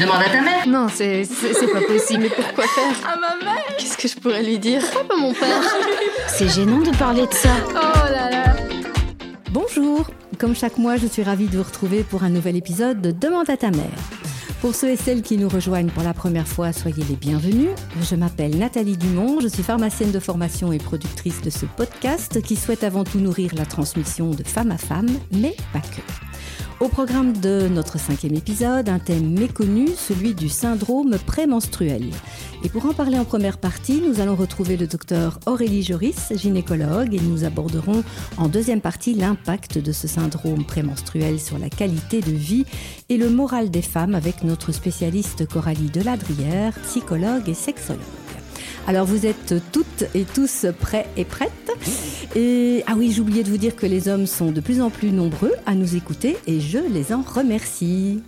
[0.00, 0.66] Demande à ta mère.
[0.66, 2.22] Non, c'est c'est pas possible.
[2.22, 5.60] Mais pourquoi faire À ma mère Qu'est-ce que je pourrais lui dire Pas mon père.
[6.28, 7.50] C'est gênant de parler de ça.
[7.68, 8.56] Oh là là.
[9.50, 10.08] Bonjour,
[10.38, 13.50] comme chaque mois, je suis ravie de vous retrouver pour un nouvel épisode de Demande
[13.50, 13.98] à ta mère.
[14.62, 17.68] Pour ceux et celles qui nous rejoignent pour la première fois, soyez les bienvenus.
[18.00, 22.56] Je m'appelle Nathalie Dumont, je suis pharmacienne de formation et productrice de ce podcast qui
[22.56, 26.29] souhaite avant tout nourrir la transmission de femme à femme, mais pas que.
[26.80, 32.04] Au programme de notre cinquième épisode, un thème méconnu, celui du syndrome prémenstruel.
[32.64, 37.14] Et pour en parler en première partie, nous allons retrouver le docteur Aurélie Joris, gynécologue,
[37.14, 38.02] et nous aborderons
[38.38, 42.64] en deuxième partie l'impact de ce syndrome prémenstruel sur la qualité de vie
[43.10, 48.19] et le moral des femmes avec notre spécialiste Coralie Deladrière, psychologue et sexologue.
[48.90, 51.70] Alors vous êtes toutes et tous prêts et prêtes
[52.34, 55.12] Et ah oui, j'oubliais de vous dire que les hommes sont de plus en plus
[55.12, 58.20] nombreux à nous écouter et je les en remercie.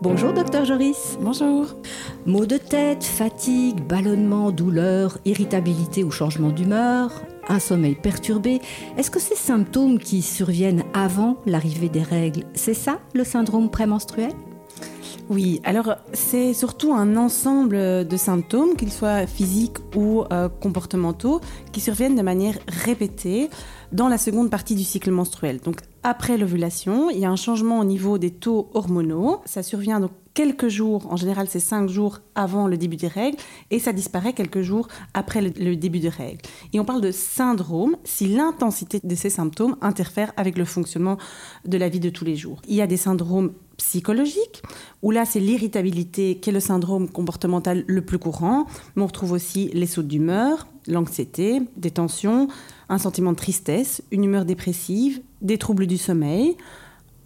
[0.00, 1.18] Bonjour docteur Joris.
[1.20, 1.74] Bonjour.
[2.26, 8.60] Maux de tête, fatigue, ballonnement, douleur, irritabilité ou changement d'humeur, un sommeil perturbé.
[8.98, 14.30] Est-ce que ces symptômes qui surviennent avant l'arrivée des règles, c'est ça le syndrome prémenstruel?
[15.30, 21.80] Oui, alors c'est surtout un ensemble de symptômes, qu'ils soient physiques ou euh, comportementaux, qui
[21.80, 23.48] surviennent de manière répétée
[23.92, 25.60] dans la seconde partie du cycle menstruel.
[25.60, 29.40] Donc après l'ovulation, il y a un changement au niveau des taux hormonaux.
[29.44, 30.10] Ça survient donc
[30.40, 33.36] quelques jours, en général c'est cinq jours avant le début des règles,
[33.70, 36.40] et ça disparaît quelques jours après le, début des règles.
[36.72, 41.18] Et on parle de syndrome si l'intensité de ces symptômes interfère avec le fonctionnement
[41.66, 42.62] de la vie de tous les jours.
[42.66, 44.62] Il y a des syndromes psychologiques,
[45.02, 48.64] où là c'est l'irritabilité qui est le syndrome comportemental le plus courant,
[48.96, 52.48] mais on retrouve aussi les sautes d'humeur, l'anxiété, des tensions,
[52.88, 56.56] un sentiment de tristesse, une humeur dépressive, des troubles du sommeil,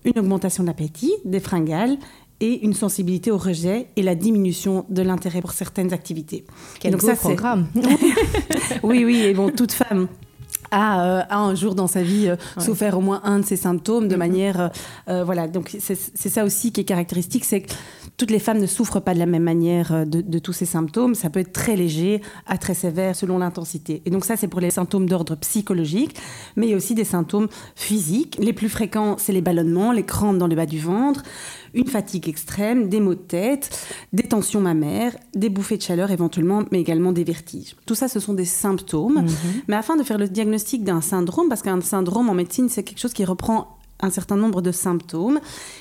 [0.05, 1.97] une augmentation d'appétit, des fringales
[2.41, 6.45] et une sensibilité au rejet et la diminution de l'intérêt pour certaines activités.
[6.81, 7.67] Quel Donc beau ça, c'est- programme.
[8.83, 10.09] Oui, oui, et bon, toute femme
[10.71, 13.56] a, euh, a un jour dans sa vie euh, souffert au moins un de ces
[13.56, 14.71] symptômes de manière...
[15.09, 17.73] euh, voilà, donc c'est c'est ça aussi qui est caractéristique, c'est que
[18.16, 20.66] toutes les femmes ne souffrent pas de la même manière euh, de, de tous ces
[20.66, 21.14] symptômes.
[21.14, 24.02] Ça peut être très léger à très sévère selon l'intensité.
[24.04, 26.16] Et donc ça, c'est pour les symptômes d'ordre psychologique,
[26.56, 28.36] mais il y a aussi des symptômes physiques.
[28.41, 31.22] Les plus fréquents, c'est les ballonnements, les crampes dans le bas du ventre,
[31.75, 33.76] une fatigue extrême, des maux de tête,
[34.12, 37.75] des tensions mammaires, des bouffées de chaleur éventuellement, mais également des vertiges.
[37.86, 39.26] Tout ça, ce sont des symptômes.
[39.69, 43.00] Mais afin de faire le diagnostic d'un syndrome, parce qu'un syndrome en médecine, c'est quelque
[43.00, 45.41] chose qui reprend un certain nombre de symptômes,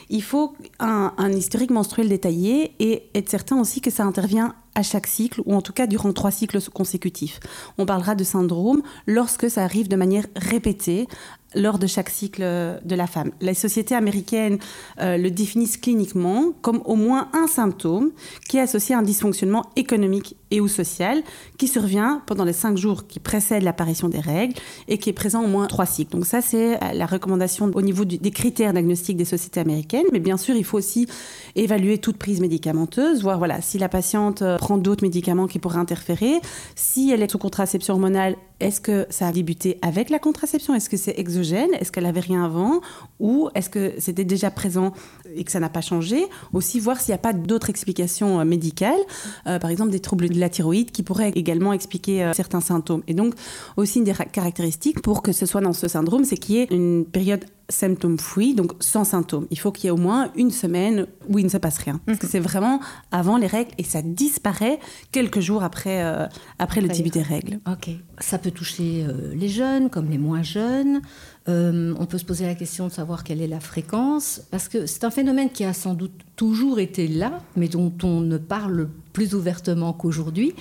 [0.09, 4.83] il faut un, un historique menstruel détaillé et être certain aussi que ça intervient à
[4.83, 7.39] chaque cycle, ou en tout cas durant trois cycles consécutifs.
[7.77, 11.07] On parlera de syndrome lorsque ça arrive de manière répétée
[11.55, 13.31] lors de chaque cycle euh, de la femme.
[13.41, 14.57] Les sociétés américaines
[14.99, 18.11] euh, le définissent cliniquement comme au moins un symptôme
[18.49, 21.23] qui est associé à un dysfonctionnement économique et ou social
[21.57, 24.55] qui survient pendant les cinq jours qui précèdent l'apparition des règles
[24.87, 26.11] et qui est présent au moins trois cycles.
[26.11, 30.05] Donc ça, c'est euh, la recommandation au niveau des critères diagnostiques des sociétés américaines.
[30.11, 31.07] Mais bien sûr, il faut aussi
[31.55, 35.79] évaluer toute prise médicamenteuse, voir voilà, si la patiente euh, prend d'autres médicaments qui pourraient
[35.79, 36.39] interférer,
[36.75, 40.73] si elle est sous contraception hormonale, est-ce que ça a débuté avec la contraception?
[40.75, 41.69] Est-ce que c'est exogène?
[41.79, 42.81] Est-ce qu'elle avait rien avant?
[43.19, 44.93] Ou est-ce que c'était déjà présent
[45.35, 46.25] et que ça n'a pas changé?
[46.53, 48.99] Aussi voir s'il n'y a pas d'autres explications euh, médicales,
[49.47, 53.03] euh, par exemple des troubles de la thyroïde qui pourraient également expliquer euh, certains symptômes.
[53.07, 53.33] Et donc
[53.77, 56.59] aussi une des ra- caractéristiques pour que ce soit dans ce syndrome, c'est qu'il y
[56.59, 59.47] ait une période symptôme free, donc sans symptômes.
[59.49, 62.01] Il faut qu'il y ait au moins une semaine où il ne se passe rien.
[62.05, 64.79] Parce que c'est vraiment avant les règles et ça disparaît
[65.11, 66.27] quelques jours après, euh,
[66.59, 67.61] après le début des règles.
[67.71, 67.89] Ok.
[68.19, 71.01] Ça peut toucher euh, les jeunes comme les moins jeunes.
[71.49, 74.85] Euh, on peut se poser la question de savoir quelle est la fréquence, parce que
[74.85, 78.89] c'est un phénomène qui a sans doute toujours été là, mais dont on ne parle
[79.11, 80.53] plus ouvertement qu'aujourd'hui.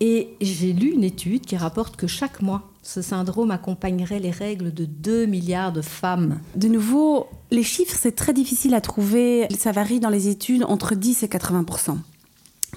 [0.00, 4.72] Et j'ai lu une étude qui rapporte que chaque mois, ce syndrome accompagnerait les règles
[4.72, 6.40] de 2 milliards de femmes.
[6.56, 9.46] De nouveau, les chiffres, c'est très difficile à trouver.
[9.56, 11.64] Ça varie dans les études entre 10 et 80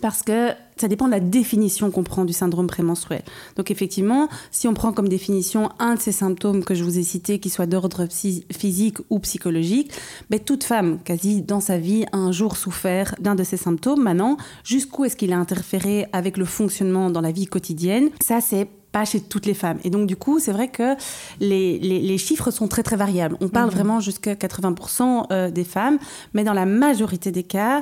[0.01, 3.24] parce que ça dépend de la définition qu'on prend du syndrome prémenstruel.
[3.56, 7.03] Donc effectivement, si on prend comme définition un de ces symptômes que je vous ai
[7.03, 9.92] cités, qui soit d'ordre physique ou psychologique,
[10.30, 14.03] ben, toute femme, quasi dans sa vie, a un jour souffert d'un de ces symptômes.
[14.03, 18.09] Maintenant, jusqu'où est-ce qu'il a interféré avec le fonctionnement dans la vie quotidienne?
[18.21, 19.80] Ça, c'est pas chez toutes les femmes.
[19.86, 20.95] Et donc, du coup, c'est vrai que
[21.39, 23.38] les, les- les chiffres sont très, très variables.
[23.41, 26.00] On parle vraiment jusqu'à 80% euh, des femmes,
[26.33, 27.81] mais dans la majorité des cas,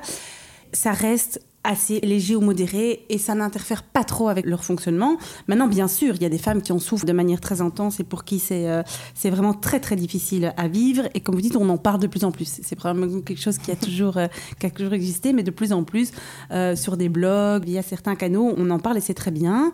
[0.74, 5.18] ça reste assez léger ou modéré et ça n'interfère pas trop avec leur fonctionnement.
[5.48, 8.00] Maintenant, bien sûr, il y a des femmes qui en souffrent de manière très intense
[8.00, 8.84] et pour qui c'est euh,
[9.14, 11.08] c'est vraiment très très difficile à vivre.
[11.14, 12.60] Et comme vous dites, on en parle de plus en plus.
[12.62, 14.28] C'est probablement quelque chose qui a toujours, euh,
[14.60, 16.12] qui a toujours existé, mais de plus en plus
[16.52, 19.72] euh, sur des blogs, via certains canaux, on en parle et c'est très bien.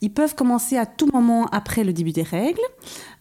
[0.00, 2.60] Ils peuvent commencer à tout moment après le début des règles.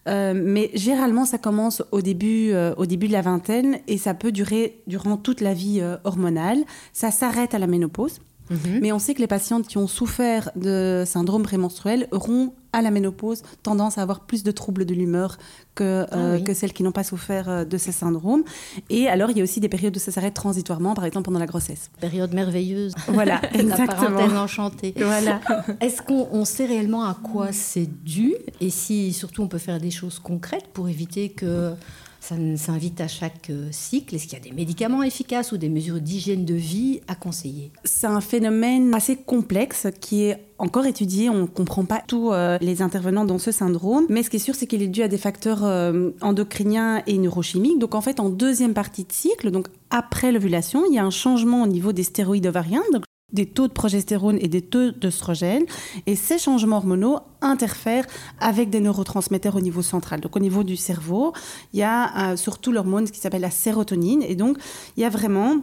[0.07, 4.81] Mais généralement, ça commence au début, au début de la vingtaine et ça peut durer
[4.87, 6.63] durant toute la vie hormonale.
[6.93, 8.19] Ça s'arrête à la ménopause.
[8.51, 8.79] Mhm.
[8.81, 12.91] Mais on sait que les patientes qui ont souffert de syndrome prémenstruel auront à la
[12.91, 15.37] ménopause tendance à avoir plus de troubles de l'humeur
[15.75, 18.43] que, euh, ah que celles qui n'ont pas souffert euh, de ces syndromes.
[18.89, 21.39] Et alors, il y a aussi des périodes où ça s'arrête transitoirement, par exemple pendant
[21.39, 21.89] la grossesse.
[21.99, 22.93] Période merveilleuse.
[23.07, 23.87] Voilà, exactement.
[23.87, 24.93] La parenthèse enchantée.
[24.97, 25.41] Voilà.
[25.81, 28.35] Est-ce qu'on sait réellement à quoi c'est dû?
[28.59, 31.73] Et si, surtout, on peut faire des choses concrètes pour éviter que
[32.21, 34.15] ça s'invite à chaque euh, cycle.
[34.15, 37.71] Est-ce qu'il y a des médicaments efficaces ou des mesures d'hygiène de vie à conseiller?
[37.83, 41.29] C'est un phénomène assez complexe qui est encore étudié.
[41.29, 44.05] On ne comprend pas tous euh, les intervenants dans ce syndrome.
[44.07, 47.17] Mais ce qui est sûr, c'est qu'il est dû à des facteurs euh, endocriniens et
[47.17, 47.79] neurochimiques.
[47.79, 51.09] Donc en fait, en deuxième partie de cycle, donc après l'ovulation, il y a un
[51.09, 52.83] changement au niveau des stéroïdes ovariens.
[53.33, 55.63] Des taux de progestérone et des taux d'œstrogène.
[56.05, 58.05] Et ces changements hormonaux interfèrent
[58.39, 60.21] avec des neurotransmetteurs au niveau central.
[60.21, 61.33] Donc au niveau du cerveau,
[61.73, 64.21] il y a euh, surtout l'hormone qui s'appelle la sérotonine.
[64.23, 64.57] Et donc
[64.97, 65.57] il y a vraiment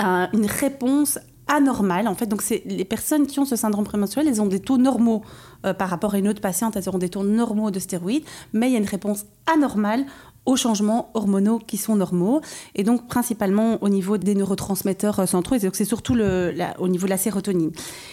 [0.00, 1.18] euh, une réponse
[1.48, 2.06] anormale.
[2.06, 4.76] En fait, donc c'est les personnes qui ont ce syndrome prémenstruel, elles ont des taux
[4.76, 5.22] normaux
[5.66, 8.68] euh, par rapport à une autre patiente, elles auront des taux normaux de stéroïdes, mais
[8.68, 10.04] il y a une réponse anormale
[10.48, 12.40] aux changements hormonaux qui sont normaux,
[12.74, 16.88] et donc principalement au niveau des neurotransmetteurs euh, centraux, et donc c'est surtout le, au
[16.88, 17.70] niveau de la sérotonine.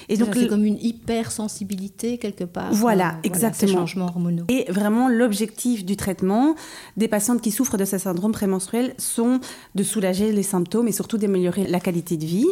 [0.09, 2.73] Et donc c'est comme une hypersensibilité quelque part.
[2.73, 3.71] Voilà, euh, exactement.
[3.71, 4.43] ces changements hormonaux.
[4.49, 6.55] Et vraiment l'objectif du traitement
[6.97, 9.39] des patientes qui souffrent de ce syndrome prémenstruel sont
[9.75, 12.47] de soulager les symptômes et surtout d'améliorer la qualité de vie.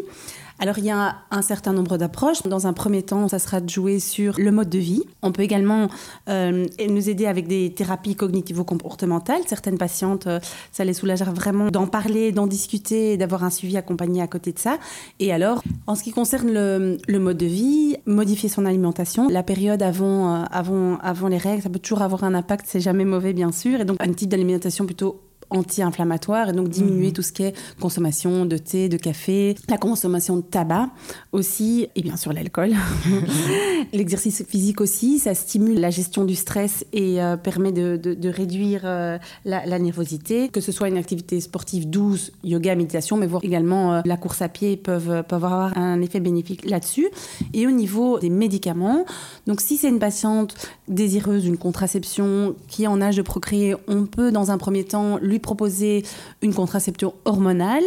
[0.60, 2.44] Alors il y a un certain nombre d'approches.
[2.44, 5.04] Dans un premier temps, ça sera de jouer sur le mode de vie.
[5.22, 5.88] On peut également
[6.30, 9.42] euh, nous aider avec des thérapies cognitivo-comportementales.
[9.48, 10.40] Certaines patientes, euh,
[10.72, 14.60] ça les soulagera vraiment d'en parler, d'en discuter, d'avoir un suivi accompagné à côté de
[14.60, 14.78] ça.
[15.20, 19.28] Et alors, en ce qui concerne le, mode de vie, modifier son alimentation.
[19.30, 22.66] La période avant, euh, avant, avant les règles, ça peut toujours avoir un impact.
[22.68, 23.82] C'est jamais mauvais, bien sûr.
[23.82, 25.20] Et donc, un type d'alimentation plutôt
[25.54, 27.14] anti-inflammatoire et donc diminuer mhm.
[27.14, 30.90] tout ce qui est consommation de thé, de café, la consommation de tabac
[31.32, 32.74] aussi et bien sûr l'alcool.
[33.94, 38.82] L'exercice physique aussi, ça stimule la gestion du stress et euh, permet de, de, réduire
[38.86, 40.50] euh, la, nervosité.
[40.50, 44.42] Que ce soit une activité sportive douce, yoga, méditation, mais voir également euh, la course
[44.42, 47.08] à pied peuvent, peuvent avoir un effet bénéfique là-dessus.
[47.54, 49.06] Et au niveau des médicaments,
[49.48, 50.56] donc si c'est une patiente
[50.88, 55.18] désireuse d'une contraception qui est en âge de procréer, on peut dans un premier temps
[55.22, 56.04] lui proposer
[56.42, 57.84] une contraception hormonale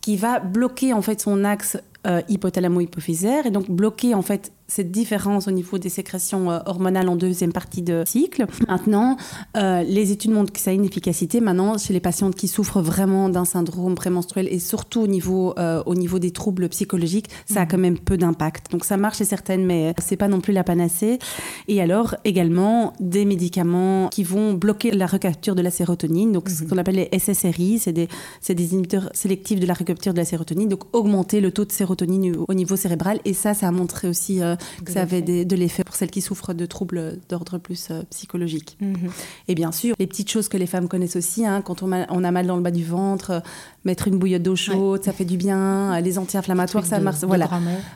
[0.00, 4.90] qui va bloquer en fait son axe euh, hypothalamo-hypophysaire et donc bloquer en fait cette
[4.90, 8.46] différence au niveau des sécrétions euh, hormonales en deuxième partie de cycle.
[8.68, 9.18] Maintenant,
[9.58, 11.42] euh, les études montrent que ça a une efficacité.
[11.42, 15.82] Maintenant, chez les patientes qui souffrent vraiment d'un syndrome prémenstruel et surtout au niveau, euh,
[15.84, 17.70] au niveau des troubles psychologiques, ça a mhm.
[17.70, 18.72] quand même peu d'impact.
[18.72, 21.18] Donc ça marche chez certaines, mais c'est pas non plus la panacée.
[21.68, 26.32] Et alors également des médicaments qui vont bloquer la recapture de la sérotonine.
[26.32, 26.70] Donc ce mhm.
[26.70, 28.08] qu'on appelle les SSRI, c'est des,
[28.48, 30.70] des inhibiteurs sélectifs de la recapture de la sérotonine.
[30.70, 33.20] Donc augmenter le taux de sérotonine au niveau cérébral.
[33.26, 34.40] Et ça, ça a montré aussi
[34.84, 38.76] que ça avait de l'effet pour celles qui souffrent de troubles d'ordre plus euh, psychologique.
[38.80, 39.10] Mhm.
[39.48, 42.06] Et bien sûr, les petites choses que les femmes connaissent aussi, hein, quand on a,
[42.10, 43.40] on a, mal dans le bas du ventre, euh,
[43.84, 46.00] mettre une bouillotte d'eau chaude, ça fait du bien.
[46.00, 47.18] Les anti-inflammatoires, ça marche.
[47.22, 47.48] voilà,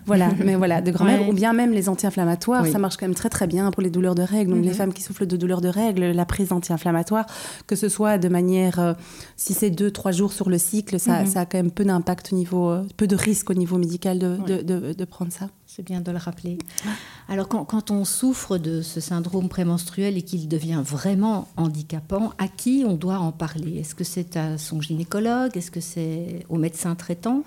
[0.06, 3.30] voilà, mais voilà, de grand-mère ou bien même les anti-inflammatoires, ça marche quand même très
[3.30, 4.52] très bien pour les douleurs de règles.
[4.52, 4.76] Donc les mhm.
[4.76, 7.26] femmes qui souffrent de douleurs de règles, la prise anti-inflammatoire,
[7.66, 8.94] que ce soit de manière, euh,
[9.36, 11.26] si c'est deux trois jours sur le cycle, ça, mhm.
[11.26, 14.36] ça a quand même peu d'impact au niveau, peu de risque au niveau médical de,
[14.46, 15.48] de, de, de prendre ça.
[15.76, 16.56] C'est bien de le rappeler.
[17.28, 22.84] Alors quand, on souffre de ce syndrome prémenstruel et qu'il devient vraiment handicapant, à qui
[22.88, 23.80] on doit en parler?
[23.80, 25.54] Est-ce que c'est à son gynécologue?
[25.54, 27.42] Est-ce que c'est au médecin traitant?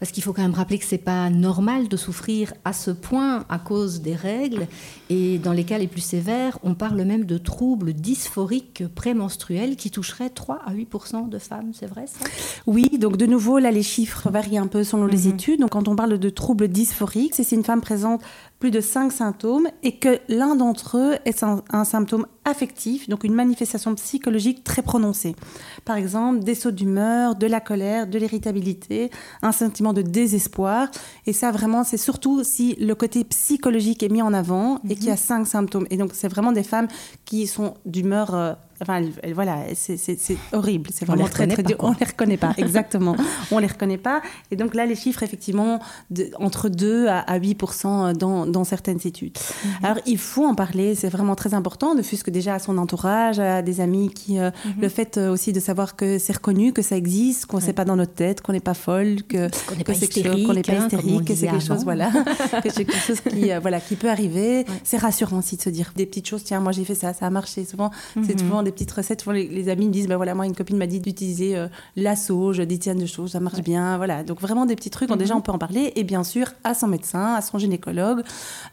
[0.00, 3.44] Parce qu'il faut quand même rappeler que c'est pas normal de souffrir à ce point
[3.48, 4.66] à cause des règles.
[5.08, 9.92] Et dans les cas les plus sévères, on parle même de troubles dysphoriques prémenstruels qui
[9.92, 11.70] toucheraient 3 à 8% de femmes.
[11.74, 12.26] C'est vrai ça?
[12.66, 15.34] Oui, donc de nouveau, là les chiffres varient un peu selon les mhm.
[15.34, 15.60] études.
[15.60, 18.22] Donc quand on parle de troubles dysphoriques, c'est une femme présente
[18.60, 23.34] plus de cinq symptômes et que l'un d'entre eux est un, symptôme affectif, donc une
[23.34, 25.36] manifestation psychologique très prononcée.
[25.84, 29.10] Par exemple, des sauts d'humeur, de la colère, de l'irritabilité,
[29.42, 30.88] un sentiment de désespoir.
[31.26, 35.04] Et ça, vraiment, c'est surtout si le côté psychologique est mis en avant et qu'il
[35.04, 35.18] y a mhm.
[35.18, 35.86] cinq symptômes.
[35.90, 36.88] Et donc, c'est vraiment des femmes
[37.26, 38.34] qui sont d'humeur...
[38.34, 39.02] Euh, enfin,
[39.34, 40.18] voilà, c'est
[40.52, 40.90] horrible.
[40.92, 41.76] C'est vraiment très, très dur.
[41.80, 43.16] On les reconnaît pas, exactement.
[43.50, 44.22] on les reconnaît pas.
[44.50, 45.80] Et donc là, les chiffres, effectivement,
[46.10, 47.58] de, entre 2 à, 8
[48.18, 49.36] dans, dans, certaines études.
[49.64, 49.70] Mhm.
[49.82, 50.94] Alors, il faut en parler.
[50.94, 54.38] C'est vraiment très important, ne fût-ce que déjà à son entourage, à des amis qui,
[54.38, 54.82] euh, mhm.
[54.82, 57.72] le fait euh, aussi de savoir que c'est reconnu, que ça existe, qu'on ne sait
[57.72, 60.62] pas dans notre tête, qu'on n'est pas folle, que, qu'on n'est pas hystérique, qu'on n'est
[60.62, 62.10] pas hystérique, que c'est quelque chose, voilà,
[62.62, 64.64] que c'est quelque chose qui, euh, voilà, qui peut arriver.
[64.84, 66.44] C'est rassurant aussi de se dire des petites choses.
[66.44, 67.64] Tiens, moi j'ai fait ça, ça a marché.
[67.64, 68.38] Souvent, c'est mhm.
[68.38, 69.22] souvent des petites recettes.
[69.22, 72.58] Souvent, les, amis me disent, ben voilà, moi une copine m'a dit d'utiliser la sauge,
[72.58, 74.22] des tiennes de choses, ça marche bien, voilà.
[74.22, 75.10] Donc vraiment des petits trucs.
[75.16, 75.92] Déjà, on peut en parler.
[75.96, 78.22] Et bien sûr, à son médecin, à son gynécologue,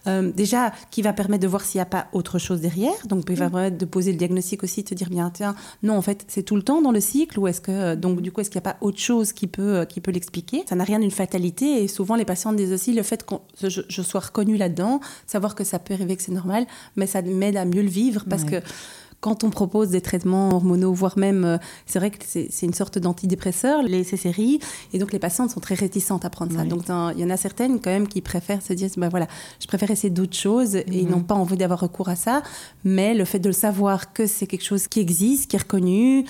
[0.06, 3.08] déjà qui va permettre de voir s'il n'y a pas autre chose derrière.
[3.08, 5.98] Donc, il va permettre de poser le diagnostic aussi, de te dire bien, tiens, non,
[5.98, 8.42] en fait, c'est tout le temps dans le cycle ou est-ce que, donc, du coup,
[8.42, 10.64] est-ce qu'il n'y a pas autre chose qui peut, qui peut l'expliquer?
[10.68, 13.36] Ça n'a rien d'une fatalité et souvent, les patients disent aussi le fait que
[13.70, 17.58] je, sois reconnue là-dedans, savoir que ça peut arriver, que c'est normal, mais ça m'aide
[17.58, 18.62] à mieux le vivre parce que
[19.25, 23.00] quand on propose des traitements hormonaux, voire même, euh, c'est vrai que c'est une sorte
[23.00, 24.60] d'antidépresseur, les CCRI,
[24.94, 26.63] et donc les patientes sont très réticentes à prendre ça.
[26.63, 26.84] Donc
[27.15, 29.25] il y en a certaines quand même qui préfèrent se dire, ben voilà,
[29.60, 31.10] je préfère essayer d'autres choses et ils mhm.
[31.10, 32.44] n'ont pas envie d'avoir recours à ça,
[32.84, 36.25] mais le fait de le savoir que c'est quelque chose qui existe, qui est reconnu,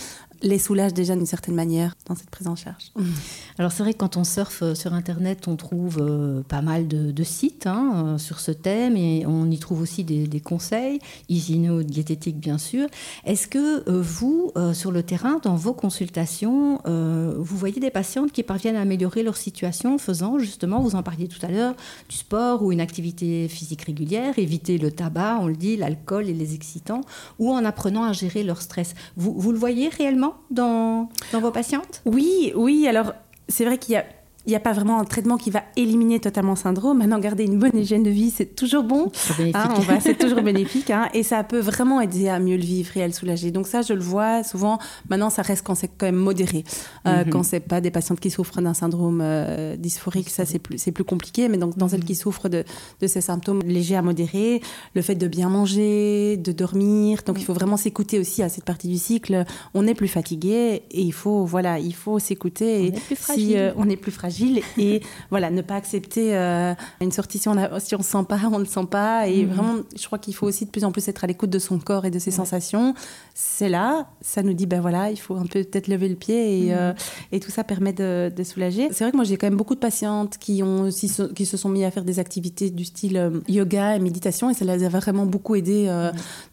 [0.45, 2.91] les soulage déjà d'une certaine manière dans cette prise en charge.
[3.57, 6.87] Alors c'est vrai que quand on surfe euh, sur Internet, on trouve euh, pas mal
[6.87, 12.39] de, sites hein, euh, sur ce thème et on y trouve aussi des, conseils, hygiéno-diététiques
[12.39, 12.87] bien sûr.
[13.25, 18.75] Est-ce que vous, sur le terrain, dans vos consultations, vous voyez des patientes qui parviennent
[18.75, 21.73] à améliorer leur situation en faisant justement, vous en parliez tout à l'heure,
[22.09, 26.33] du sport ou une activité physique régulière, éviter le tabac, on le dit, l'alcool et
[26.33, 27.01] les excitants,
[27.39, 28.93] ou en apprenant à gérer leur stress?
[29.15, 30.34] Vous, vous le voyez réellement?
[30.49, 32.01] Dans, dans vos patientes?
[32.05, 32.87] Oui, oui.
[32.87, 33.13] Alors,
[33.47, 34.05] c'est vrai qu'il y a
[34.45, 36.99] il n'y a pas vraiment un traitement qui va éliminer totalement le syndrome.
[36.99, 39.11] Maintenant, garder une bonne hygiène de vie, c'est toujours bon.
[39.39, 40.91] Hein, c'est toujours bénéfique.
[40.91, 43.51] Hein, et ça peut vraiment aider à mieux le vivre et à le soulager.
[43.51, 44.77] Donc ça, je le vois souvent.
[45.09, 46.63] Maintenant, ça reste quand c'est quand même modéré.
[47.07, 47.29] Euh, mhm.
[47.31, 51.03] Quand c'est pas des patientes qui souffrent d'un syndrome euh, dysphorique, ça, c'est plus, plus
[51.03, 51.49] compliqué.
[51.49, 52.05] Mais donc, dans celles mhm.
[52.05, 52.63] qui souffrent de,
[53.01, 54.61] de, ces symptômes légers à modérés,
[54.93, 57.21] le fait de bien manger, de dormir.
[57.25, 59.43] Donc, il faut vraiment s'écouter aussi à cette partie du cycle.
[59.73, 62.91] On est plus fatigué et il faut, voilà, il faut s'écouter.
[62.91, 63.47] On est plus fragile.
[63.47, 64.34] Si, euh, on est plus fragile
[64.77, 68.59] et voilà, ne pas accepter euh, une sortie si on ne si sent pas, on
[68.59, 69.27] ne le sent pas.
[69.27, 69.53] Et mhm.
[69.53, 71.79] vraiment, je crois qu'il faut aussi de plus en plus être à l'écoute de son
[71.79, 72.93] corps et de ses sensations.
[73.33, 76.59] C'est là, ça nous dit, ben voilà, il faut un peu peut-être lever le pied
[76.59, 76.77] et, mhm.
[76.77, 76.93] euh,
[77.31, 78.89] et tout ça permet de, soulager.
[78.91, 81.57] C'est vrai que moi, j'ai quand même beaucoup de patientes qui, ont aussi, qui se
[81.57, 84.83] sont mis à faire des activités du style euh, yoga et méditation et ça les
[84.83, 85.85] a vraiment beaucoup aidé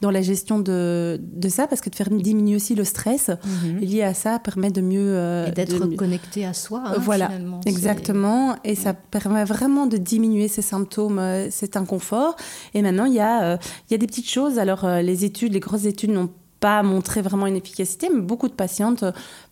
[0.01, 3.79] dans la gestion de, de, ça parce que de faire diminuer aussi le stress mhm.
[3.79, 5.47] lié à ça permet de mieux...
[5.49, 7.31] et d'être connecté à soi, hein, voilà.
[7.73, 12.37] Exactement, et ça permet vraiment de diminuer ces symptômes, euh, cet inconfort.
[12.75, 13.57] Et maintenant, il y a, euh,
[13.89, 14.59] il y a des petites choses.
[14.59, 18.49] Alors, euh, les études, les grosses études n'ont pas montré vraiment une efficacité, mais beaucoup
[18.49, 19.05] de patientes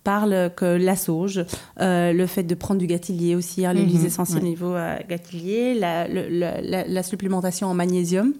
[0.04, 1.44] parlent que la sauge,
[1.76, 4.76] le fait de prendre du gâtillier aussi, hein, l'huile essentielle au niveau
[5.08, 8.32] gâtillier, la, la, supplémentation en magnésium.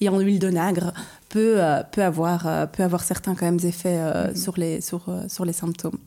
[0.00, 0.94] et en huile de nagre
[1.32, 1.58] peut,
[1.90, 4.36] peut, avoir, peut avoir certains quand même effets mhm.
[4.36, 5.98] sur, les, sur, sur les symptômes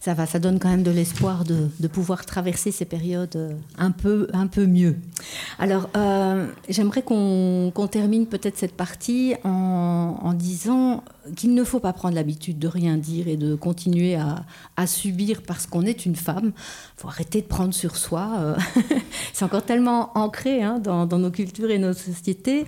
[0.00, 3.90] ça va, ça donne quand même de l'espoir de, pouvoir traverser ces périodes euh, un
[3.90, 4.96] peu, un peu mieux.
[5.58, 11.02] Alors, euh, j'aimerais qu'on termine peut-être cette partie en, disant
[11.34, 15.66] qu'il ne faut pas prendre l'habitude de rien dire et de continuer à, subir parce
[15.66, 16.52] qu'on est une femme.
[16.54, 18.30] Il faut arrêter de prendre sur soi.
[18.38, 18.56] Euh,
[19.32, 22.66] c'est encore tellement ancré hein, dans, nos cultures et nos sociétés.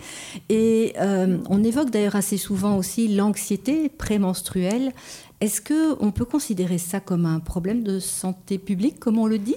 [0.49, 4.93] Et on évoque assez souvent aussi l'anxiété prémenstruelle.
[5.41, 9.57] Est-ce qu'on peut considérer ça comme un problème de santé publique, comme on le dit?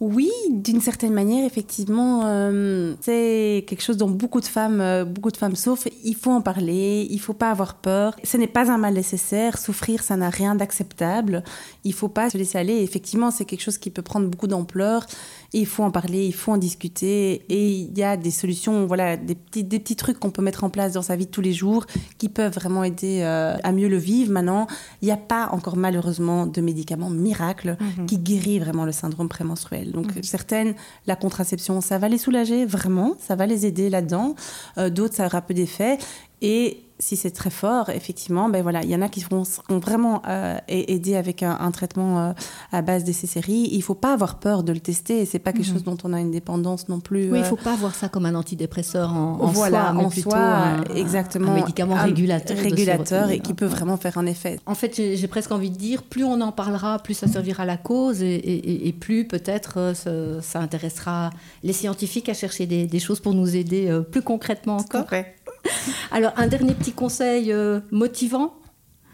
[0.00, 5.30] Oui, d'une certaine manière, effectivement, euh, c'est quelque chose dont beaucoup de femmes, euh, beaucoup
[5.30, 5.88] de femmes souffrent.
[6.02, 8.16] Il faut en parler, il faut pas avoir peur.
[8.24, 9.56] Ce n'est pas un mal nécessaire.
[9.56, 11.44] Souffrir, ça n'a rien d'acceptable.
[11.84, 12.82] Il faut pas se laisser aller.
[12.82, 15.06] Effectivement, c'est quelque chose qui peut prendre beaucoup d'ampleur.
[15.52, 17.44] il faut en parler, il faut en discuter.
[17.48, 20.64] Et il y a des solutions, voilà, des petits, des petits trucs qu'on peut mettre
[20.64, 21.86] en place dans sa vie de tous les jours
[22.18, 24.32] qui peuvent vraiment aider euh, à mieux le vivre.
[24.32, 24.66] Maintenant,
[25.02, 28.06] il n'y a pas encore malheureusement de médicaments miracles mhm.
[28.06, 29.93] qui guérit vraiment le syndrome prémenstruel.
[29.94, 30.22] Donc mhm.
[30.22, 30.74] certaines,
[31.06, 34.34] la contraception, ça va les soulager vraiment, ça va les aider là-dedans.
[34.76, 35.98] Euh, d'autres, ça aura peu d'effet.
[36.42, 40.22] Et si c'est très fort, effectivement, ben voilà, il y en a qui vont, vraiment
[40.28, 42.32] euh, aider avec un, traitement euh,
[42.70, 43.68] à base des séries.
[43.72, 45.24] Il faut pas avoir peur de le tester.
[45.24, 45.72] C'est pas quelque mhm.
[45.72, 47.32] chose dont on a une dépendance non plus.
[47.32, 50.08] Oui, il faut pas voir ça comme un antidépresseur en, en voilà, soi, mais en
[50.08, 54.60] plutôt soi, un, exactement, un médicament régulateur, régulateur et qui peut vraiment faire un effet.
[54.66, 57.66] En fait, j'ai presque envie de dire, plus on en parlera, plus ça servira à
[57.66, 61.30] la cause et, et, plus peut-être ça, intéressera
[61.64, 65.06] les scientifiques à chercher des, des, choses pour nous aider plus concrètement encore.
[66.10, 68.54] Alors, un dernier petit conseil euh, motivant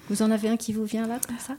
[0.09, 1.57] Vous en avez un qui vous vient là, comme ça?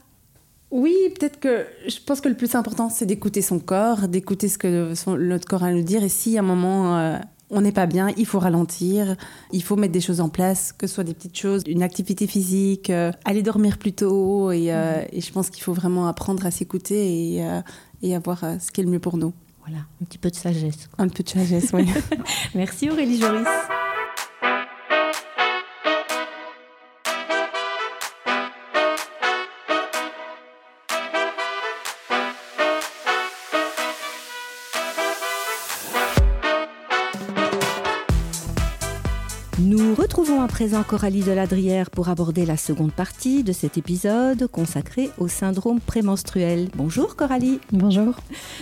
[0.72, 4.56] Oui, peut-être que je pense que le plus important, c'est d'écouter son corps, d'écouter ce
[4.56, 6.02] que notre corps a à nous dire.
[6.02, 7.18] Et si à un moment, euh,
[7.50, 9.16] on n'est pas bien, il faut ralentir,
[9.52, 12.26] il faut mettre des choses en place, que ce soit des petites choses, une activité
[12.26, 14.50] physique, euh, aller dormir plus tôt.
[14.50, 15.20] Et, euh, mm.
[15.20, 17.46] je pense qu'il faut vraiment apprendre à s'écouter et,
[18.02, 19.34] et, à voir ce qui est le mieux pour nous.
[19.66, 20.88] Voilà, un petit peu de sagesse.
[20.96, 21.86] Un peu de sagesse, oui.
[22.54, 23.46] Merci Aurélie Joris.
[40.52, 46.68] Présent Coralie Deladrière pour aborder la seconde partie de cet épisode consacré au syndrome prémenstruel.
[46.76, 47.58] Bonjour Coralie.
[47.72, 48.16] Bonjour.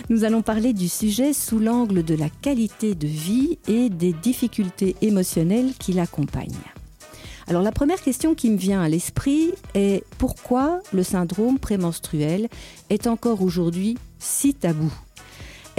[0.09, 4.95] Nous allons parler du sujet sous l'angle de la qualité de vie et des difficultés
[5.01, 6.47] émotionnelles qui l'accompagnent.
[7.47, 12.47] Alors la première question qui me vient à l'esprit est pourquoi le syndrome prémenstruel
[12.89, 14.93] est encore aujourd'hui si tabou?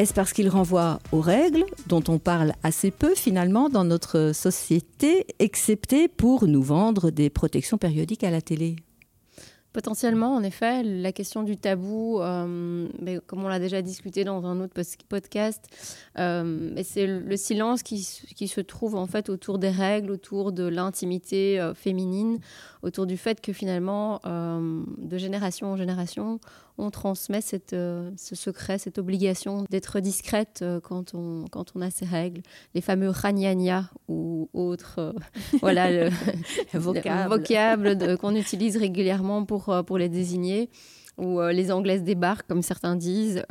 [0.02, 5.28] Est-ce parce qu'il renvoie aux règles, dont on parle assez peu finalement dans notre société,
[5.38, 8.75] excepté pour nous vendre des protections périodiques à la télé?
[9.73, 14.44] Potentiellement, en effet, la question du tabou, euh, mais comme on l'a déjà discuté dans
[14.44, 14.75] un autre
[15.09, 15.64] podcast,
[16.18, 18.06] euh, c'est le silence qui,
[18.37, 22.40] qui, se trouve en fait autour des règles, autour de l'intimité euh, féminine,
[22.83, 26.41] autour du fait que finalement, de génération en génération,
[26.79, 31.81] on transmet cette, euh, ce secret, cette obligation d'être discrète euh, quand, on, quand on
[31.81, 32.43] a ces règles.
[32.75, 35.12] Les fameux ragnagna ou autres euh,
[35.61, 36.11] voilà, le,
[36.75, 40.71] vocable, qu'on utilise régulièrement pour, pour les désigner,
[41.19, 43.43] ou les anglaises débarquent, comme certains disent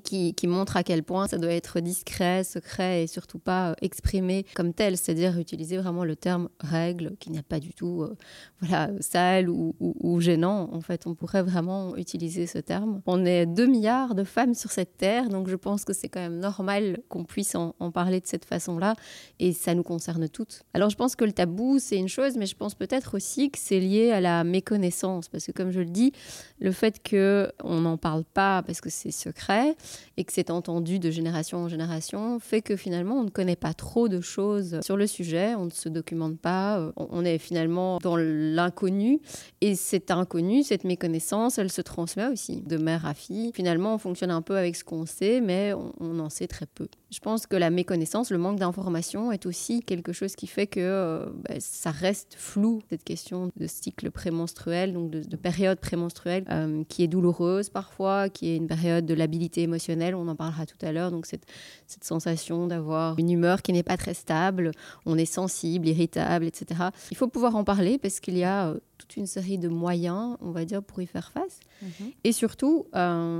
[0.00, 4.46] qui, montre à quel point ça doit être discret, secret et surtout pas euh, exprimé
[4.54, 8.16] comme tel, c'est-à-dire utiliser vraiment le terme règle qui n'est pas du tout euh,
[8.60, 9.74] voilà sale ou,
[10.20, 10.70] gênant.
[10.72, 13.02] En fait, on pourrait vraiment utiliser ce terme.
[13.06, 16.20] On est 2 milliards de femmes sur cette terre, donc je pense que c'est quand
[16.20, 18.94] même normal qu'on puisse en, parler de cette façon-là
[19.38, 20.62] et ça nous concerne toutes.
[20.74, 23.58] Alors je pense que le tabou c'est une chose, mais je pense peut-être aussi que
[23.58, 26.12] c'est lié à la méconnaissance parce que comme je le dis,
[26.58, 29.76] le fait que on n'en parle pas parce que c'est secret
[30.16, 33.74] et que c'est entendu de génération en génération fait que finalement on ne connaît pas
[33.74, 37.98] trop de choses sur le sujet, on ne se documente pas, euh, on est finalement
[38.02, 39.20] dans l'inconnu
[39.60, 43.50] et cette inconnu, cette méconnaissance, elle se transmet aussi de mère à fille.
[43.54, 46.88] Finalement, on fonctionne un peu avec ce qu'on sait, mais on en sait très peu.
[47.10, 50.80] Je pense que la méconnaissance, le manque d'information est aussi quelque chose qui fait que
[50.80, 56.82] euh, bah, ça reste flou, cette question de cycle prémenstruel, donc de, période prémenstruelle, euh,
[56.88, 59.75] qui est douloureuse parfois, qui est une période de labilité émotionnelle,
[60.14, 61.46] on en parlera tout à l'heure, donc cette,
[61.86, 64.72] cette sensation d'avoir une humeur qui n'est pas très stable,
[65.04, 66.90] on est sensible, irritable, etc.
[67.10, 70.36] Il faut pouvoir en parler parce qu'il y a euh, toute une série de moyens,
[70.40, 71.60] on va dire, pour y faire face.
[71.82, 72.12] Mhm.
[72.24, 72.86] Et surtout,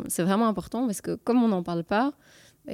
[0.08, 2.12] c'est vraiment important parce que comme on n'en parle pas,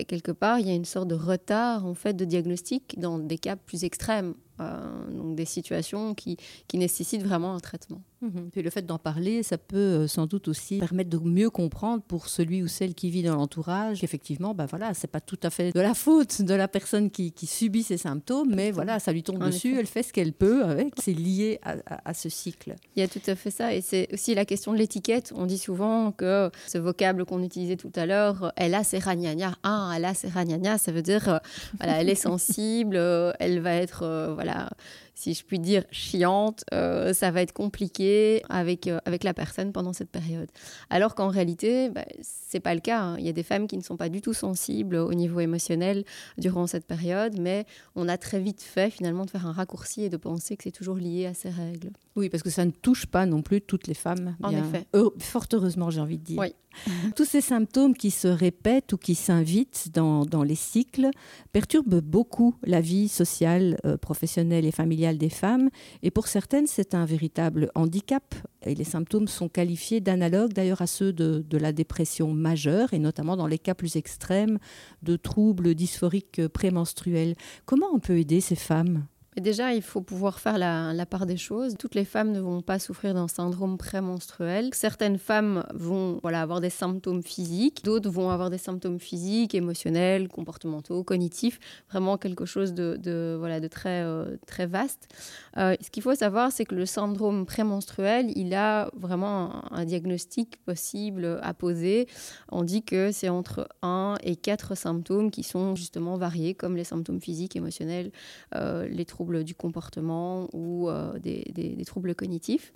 [0.08, 3.38] quelque part, il y a une sorte de retard en fait de diagnostic dans des
[3.38, 4.34] cas plus extrêmes.
[4.62, 6.36] Euh, donc des situations qui,
[6.68, 8.02] qui, nécessitent vraiment un traitement.
[8.20, 8.50] Mhm.
[8.52, 12.02] Puis le fait d'en parler, ça peut euh, sans doute aussi permettre de mieux comprendre
[12.02, 15.50] pour celui ou celle qui vit dans l'entourage qu'effectivement, ben voilà, c'est pas tout à
[15.50, 19.12] fait de la faute de la personne qui, qui subit ces symptômes, mais voilà, ça
[19.12, 22.74] lui tombe dessus, elle fait ce qu'elle peut avec, c'est lié à, à, ce cycle.
[22.96, 25.32] Il y a tout à fait ça, et c'est aussi la question de l'étiquette.
[25.34, 29.54] On dit souvent que ce vocable qu'on utilisait tout à l'heure, elle a ses ragnagnas.
[29.62, 31.38] Ah, elle a ses ragnagnas, ça veut dire, euh,
[31.78, 32.96] voilà, elle est sensible,
[33.38, 34.70] elle va être, voilà, voilà,
[35.14, 39.72] si je puis dire, chiante, euh, ça va être compliqué avec, euh, avec la personne
[39.72, 40.48] pendant cette période.
[40.90, 43.00] Alors qu'en réalité, bah, c'est pas le cas.
[43.00, 43.16] Hein.
[43.18, 46.04] Il y a des femmes qui ne sont pas du tout sensibles au niveau émotionnel
[46.38, 50.08] durant cette période, mais on a très vite fait finalement de faire un raccourci et
[50.08, 51.90] de penser que c'est toujours lié à ces règles.
[52.16, 54.36] Oui, parce que ça ne touche pas non plus toutes les femmes.
[54.42, 54.86] En effet.
[55.18, 56.38] fort heureusement, j'ai envie de dire.
[56.38, 56.54] Oui.
[57.16, 61.10] Tous ces symptômes qui se répètent ou qui s'invitent dans, dans, les cycles
[61.52, 65.68] perturbent beaucoup la vie sociale, euh, professionnelle et familiale des femmes.
[66.02, 68.34] Et pour certaines, c'est un véritable handicap.
[68.64, 72.98] Et les symptômes sont qualifiés d'analogues d'ailleurs à ceux de, de, la dépression majeure, et
[72.98, 74.58] notamment dans les cas plus extrêmes
[75.02, 77.34] de troubles dysphoriques prémenstruels.
[77.66, 79.04] Comment on peut aider ces femmes?
[79.40, 81.74] Déjà, il faut pouvoir faire la, part des choses.
[81.78, 84.70] Toutes les femmes ne vont pas souffrir d'un syndrome prémenstruel.
[84.74, 91.02] Certaines femmes vont avoir des symptômes physiques, d'autres vont avoir des symptômes physiques, émotionnels, comportementaux,
[91.02, 91.58] cognitifs,
[91.90, 95.08] vraiment quelque chose de, euh, très vaste.
[95.56, 100.58] Euh, ce qu'il faut savoir, c'est que le syndrome prémenstruel, il a vraiment un, diagnostic
[100.64, 102.06] possible à poser.
[102.50, 106.84] On dit que c'est entre 1 et 4 symptômes qui sont justement variés, comme les
[106.84, 108.12] symptômes physiques, émotionnels,
[108.54, 110.88] euh, les troubles du comportement ou
[111.22, 112.72] des, des, troubles cognitifs.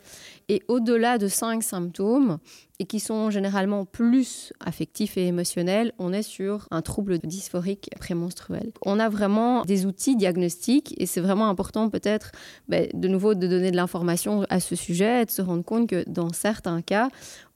[0.48, 2.38] Et au-delà de cinq symptômes,
[2.78, 8.72] et qui sont généralement plus affectifs et émotionnels, on est sur un trouble dysphorique prémenstruel.
[8.84, 12.32] On a vraiment des outils diagnostiques et c'est vraiment important peut-être
[12.68, 15.88] ben, de nouveau de donner de l'information à ce sujet et de se rendre compte
[15.88, 17.08] que dans certains cas,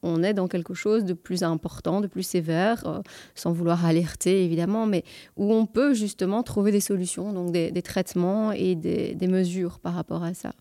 [0.03, 3.01] on est dans quelque chose de plus important, de plus sévère, euh,
[3.35, 5.05] sans vouloir alerter évidemment, mais
[5.37, 9.95] où on peut justement trouver des solutions, donc des, traitements et des, des, mesures par
[9.95, 10.53] rapport à ça.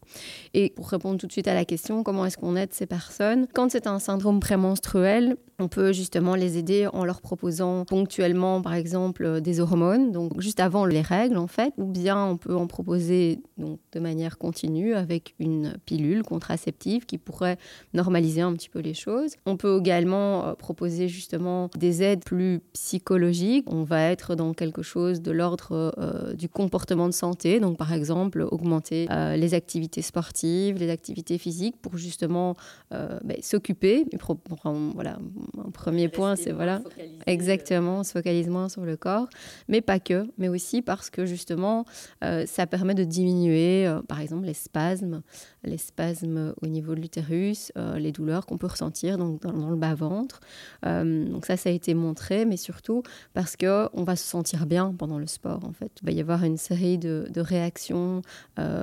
[0.53, 3.47] Et pour répondre tout de suite à la question, comment est-ce qu'on aide ces personnes?
[3.53, 8.73] Quand c'est un syndrome prémenstruel, on peut justement les aider en leur proposant ponctuellement, par
[8.73, 12.55] exemple, euh, des hormones, donc juste avant les règles en fait, ou bien on peut
[12.55, 17.57] en proposer donc de manière continue avec une pilule contraceptive qui pourrait
[17.93, 19.28] normaliser un petit peu les choses.
[19.45, 23.65] On peut également euh, proposer justement des aides plus psychologiques.
[23.71, 27.93] On va être dans quelque chose de l'ordre euh, du comportement de santé, donc par
[27.93, 32.55] exemple augmenter les activités sportives, les activités physiques pour justement
[32.91, 34.05] ben, s'occuper,
[34.95, 35.17] voilà
[35.57, 36.81] un premier point, c'est voilà,
[37.25, 39.27] exactement, on se focalise moins sur le corps,
[39.67, 41.85] mais pas que, mais aussi parce que justement,
[42.23, 45.21] euh, ça permet de diminuer, euh, par exemple, les spasmes,
[45.63, 49.75] les spasmes au niveau de l'utérus, euh, les douleurs qu'on peut ressentir donc, dans, le
[49.75, 50.39] bas-ventre.
[50.83, 53.03] donc ça, ça a été montré, mais surtout
[53.33, 55.91] parce qu'on va se sentir bien pendant le sport, en fait.
[56.01, 58.21] Il va y avoir une série de, de réactions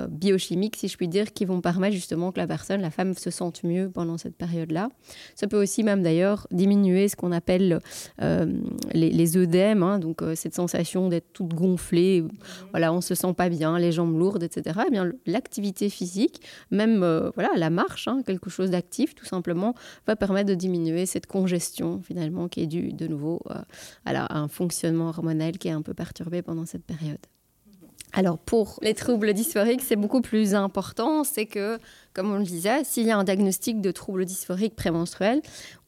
[0.09, 3.31] biochimiques, si je puis dire, qui vont permettre justement que la personne, la femme, se
[3.31, 4.89] sente mieux pendant cette période-là.
[5.35, 7.79] Ça peut aussi même d'ailleurs diminuer ce qu'on appelle
[8.21, 8.45] euh,
[8.93, 12.29] les, œdèmes, hein, donc euh, cette sensation d'être toute gonflée, mhm.
[12.71, 14.79] voilà, on se sent pas bien, les jambes lourdes, etc.
[14.87, 19.73] Eh bien, l'activité physique, même euh, voilà, la marche, hein, quelque chose d'actif, tout simplement,
[20.05, 23.41] va permettre de diminuer cette congestion finalement qui est due de nouveau
[24.05, 27.19] à un fonctionnement hormonal qui est un peu perturbé pendant cette période.
[28.13, 31.77] Alors pour les troubles dysphoriques, c'est beaucoup plus important, c'est que,
[32.13, 35.41] comme on le disait, s'il y a un diagnostic de troubles dysphoriques prémenstruels,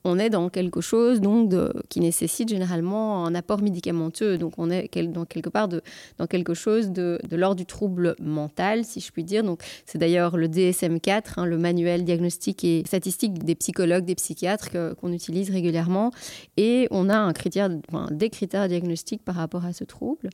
[0.04, 1.54] on est dans quelque chose donc
[1.90, 4.38] qui nécessite généralement un apport médicamenteux.
[4.38, 9.02] Donc on est dans quelque part dans quelque chose de, l'ordre du trouble mental, si
[9.02, 9.44] je puis dire.
[9.44, 14.70] Donc c'est d'ailleurs le DSM-4, hein, le manuel diagnostique et statistique des psychologues, des psychiatres
[14.96, 16.12] qu'on utilise régulièrement.
[16.58, 17.70] Et on a un critère,
[18.12, 20.30] des critères diagnostiques par rapport à ce trouble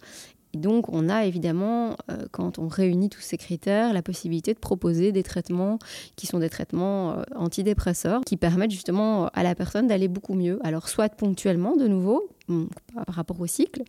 [0.56, 5.12] donc, on a évidemment, euh, quand on réunit tous ces critères, la possibilité de proposer
[5.12, 5.80] des traitements
[6.16, 10.60] qui sont des traitements euh, antidépresseurs, qui permettent justement à la personne d'aller beaucoup mieux.
[10.64, 13.84] Alors, soit ponctuellement, de nouveau, par rapport au cycle,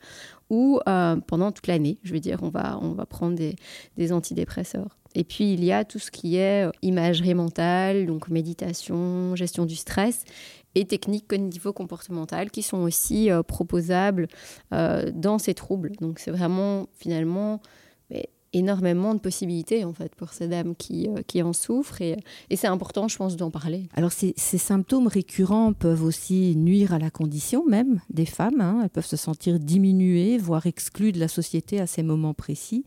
[0.51, 1.99] ou euh, pendant toute l'année.
[2.03, 3.57] Je veux dire, on va, on va prendre des,
[3.97, 4.97] des, antidépresseurs.
[5.15, 9.77] Et puis, il y a tout ce qui est imagerie mentale, donc méditation, gestion du
[9.77, 10.25] stress,
[10.77, 14.29] et techniques cognitivo-comportementales qui sont aussi euh, proposables
[14.73, 15.93] euh, dans ces troubles.
[16.01, 17.61] Donc c'est vraiment finalement
[18.53, 22.17] énormément de possibilités en fait pour ces dames qui, euh, qui en souffrent et,
[22.51, 23.85] et c'est important je pense d'en parler.
[23.95, 28.81] Alors ces, symptômes récurrents peuvent aussi nuire à la condition même des femmes, hein.
[28.83, 32.85] elles peuvent se sentir diminuées, voire exclues de la société à ces moments précis.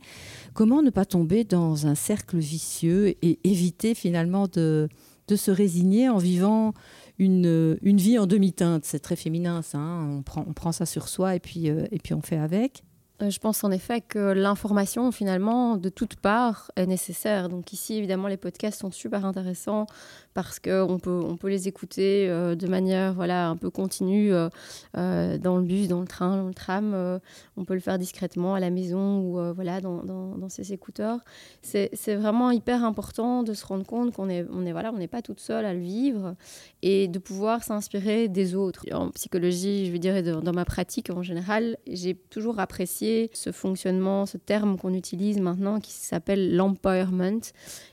[0.53, 4.89] Comment ne pas tomber dans un cercle vicieux et éviter finalement de,
[5.27, 6.73] de se résigner en vivant
[7.19, 8.85] une, une vie en demi-teinte.
[8.85, 9.77] C'est très féminin, ça.
[9.77, 10.09] Hein.
[10.09, 12.83] on, prend, on prend ça sur soi et puis, euh, et puis on fait avec.
[13.21, 17.49] Euh, je pense en effet que l'information, finalement, de toutes parts, est nécessaire.
[17.49, 19.85] Donc ici, évidemment, les podcasts sont super intéressants
[20.33, 25.63] parce qu'on peut, les écouter euh, de manière voilà, un peu continue euh, dans le
[25.63, 27.19] bus, dans le train, dans le tram.
[27.57, 31.19] on peut le faire discrètement à la maison ou voilà, dans, dans, dans, ses écouteurs.
[31.61, 35.65] C'est, vraiment hyper important de se rendre compte qu'on n'est est, voilà, pas toute seule
[35.65, 36.35] à le vivre
[36.81, 38.85] et de pouvoir s'inspirer des autres.
[38.91, 44.25] En psychologie, je veux dire, dans ma pratique en général, j'ai toujours apprécié ce fonctionnement,
[44.25, 47.41] ce terme qu'on utilise maintenant qui s'appelle l'empowerment.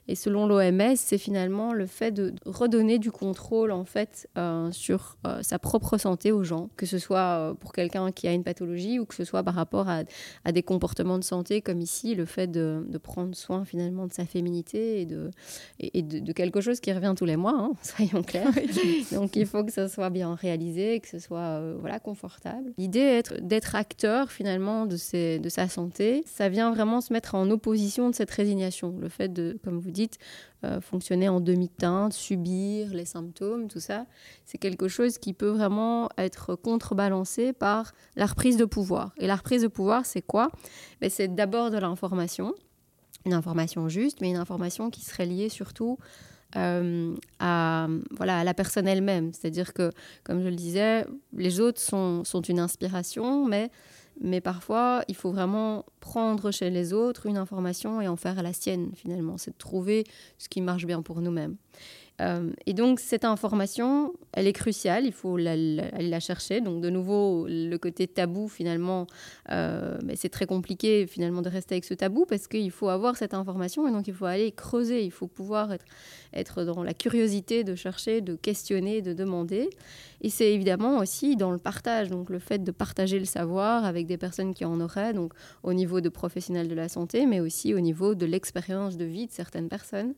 [0.09, 5.17] Et selon l'OMS, c'est finalement le fait de redonner du contrôle en fait euh, sur
[5.27, 8.45] euh, sa propre santé aux gens, que ce soit euh, pour quelqu'un qui a une
[8.45, 10.05] pathologie ou que ce soit par rapport à,
[10.53, 15.03] des comportements de santé comme ici, le fait de, prendre soin finalement de sa féminité
[15.03, 15.31] et de,
[15.79, 18.51] et, de, quelque chose qui revient tous les mois, hein, soyons clairs.
[19.13, 22.73] Donc il faut que ça soit bien réalisé, que ce soit voilà confortable.
[22.79, 24.97] L'idée d'être acteur finalement de
[25.39, 28.95] de sa santé, ça vient vraiment se mettre en opposition de cette résignation.
[28.99, 30.19] Le fait de, comme vous dites,
[30.65, 34.07] euh, fonctionner en demi-teinte, subir les symptômes, tout ça,
[34.45, 39.13] c'est quelque chose qui peut vraiment être contrebalancé par la reprise de pouvoir.
[39.19, 40.51] Et la reprise de pouvoir, c'est quoi?
[41.01, 42.55] Ben, C'est d'abord de l'information,
[43.25, 45.99] une information juste, mais une information qui serait liée surtout
[46.57, 49.33] euh, à, voilà, à la personne elle-même.
[49.33, 49.91] C'est-à-dire que,
[50.25, 53.71] comme je le disais, les autres sont, sont une inspiration, mais
[54.21, 58.53] mais parfois, il faut vraiment prendre chez les autres une information et en faire la
[58.53, 59.39] sienne, finalement.
[59.39, 60.05] C'est de trouver
[60.39, 61.57] ce qui marche bien pour nous-mêmes.
[62.21, 66.61] Euh, et donc cette information, elle est cruciale, il faut la, aller la chercher.
[66.61, 69.07] Donc de nouveau, le côté tabou finalement,
[69.51, 73.17] euh, mais c'est très compliqué finalement de rester avec ce tabou parce qu'il faut avoir
[73.17, 75.85] cette information et donc il faut aller creuser, il faut pouvoir être,
[76.33, 79.69] être dans la curiosité de chercher, de questionner, de demander.
[80.23, 84.07] Et c'est évidemment aussi dans le partage, donc le fait de partager le savoir avec
[84.07, 87.75] des personnes qui en auraient, donc au niveau de professionnels de la santé, mais aussi
[87.75, 90.15] au niveau de l'expérience de vie de certaines personnes.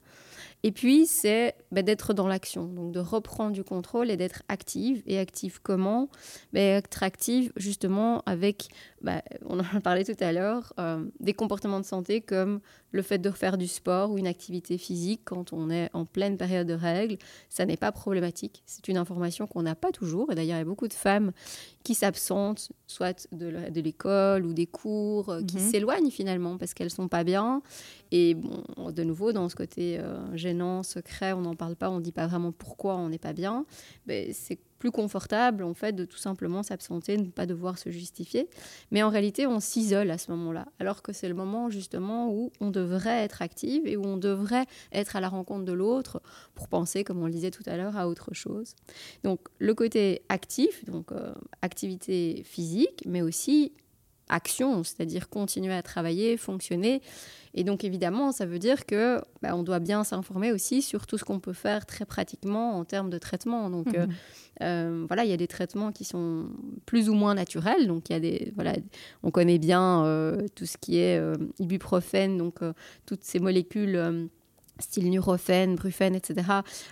[0.64, 5.02] Et puis, c'est bah, d'être dans l'action, donc de reprendre du contrôle et d'être active.
[5.06, 6.08] Et active comment?
[6.52, 8.68] Bah, Être active justement avec,
[9.00, 13.02] bah, on en a parlé tout à l'heure, euh, des comportements de santé comme le
[13.02, 16.66] fait de faire du sport ou une activité physique quand on est en pleine période
[16.66, 17.18] de règles.
[17.50, 18.62] Ça n'est pas problématique.
[18.66, 20.32] C'est une information qu'on n'a pas toujours.
[20.32, 21.32] Et d'ailleurs, il y a beaucoup de femmes
[21.84, 25.70] qui s'absentent, soit de l'école ou des cours, euh, qui mhm.
[25.70, 27.62] s'éloignent finalement parce qu'elles sont pas bien.
[28.10, 30.18] Et bon, de nouveau, dans ce côté euh,
[30.48, 33.32] gênant, secret, on n'en parle pas, on ne dit pas vraiment pourquoi on n'est pas
[33.32, 33.66] bien.
[34.06, 38.48] Mais c'est plus confortable en fait de tout simplement s'absenter, ne pas devoir se justifier.
[38.90, 42.52] Mais en réalité, on s'isole à ce moment-là, alors que c'est le moment justement où
[42.60, 46.22] on devrait être active et où on devrait être à la rencontre de l'autre
[46.54, 48.74] pour penser, comme on le disait tout à l'heure, à autre chose.
[49.24, 53.72] Donc le côté actif, donc euh, activité physique, mais aussi
[54.28, 57.02] action, c'est-à-dire continuer à travailler, fonctionner.
[57.54, 61.18] Et donc évidemment, ça veut dire que bah, on doit bien s'informer aussi sur tout
[61.18, 63.70] ce qu'on peut faire très pratiquement en termes de traitement.
[63.70, 64.14] Donc euh, mhm.
[64.62, 66.50] euh, voilà, il y a des traitements qui sont
[66.86, 67.86] plus ou moins naturels.
[67.86, 68.74] Donc il y a des voilà,
[69.22, 71.20] on connaît bien euh, tout ce qui est
[71.58, 72.60] ibuprofène, donc
[73.06, 74.28] toutes ces molécules
[74.78, 76.48] style Nurofen, Brufen, etc.,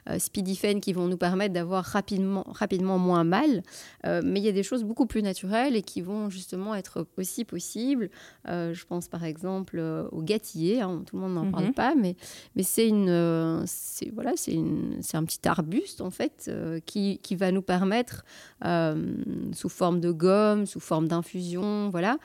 [0.08, 3.62] euh, Speedifen, qui vont nous permettre d'avoir rapidement, rapidement moins mal.
[4.04, 7.06] Euh, mais il y a des choses beaucoup plus naturelles et qui vont justement être
[7.16, 8.10] aussi possibles.
[8.48, 9.78] Euh, je pense par exemple
[10.10, 11.52] au gâtillier, hein, tout le monde n'en mhm.
[11.52, 12.16] parle pas, mais,
[12.54, 16.50] mais c'est une, c'est, voilà, un petit arbuste en fait
[16.84, 18.24] qui, qui va nous permettre,
[18.62, 22.18] sous forme de gomme, sous forme d'infusion, voilà,